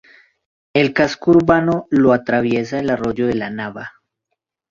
[0.73, 3.91] El casco urbano lo atraviesa el Arroyo de la Nava.